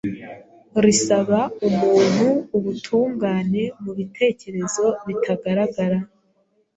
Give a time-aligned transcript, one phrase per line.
[0.83, 5.99] risaba umuntu ubutungane mu bitekerezo bitagaragara,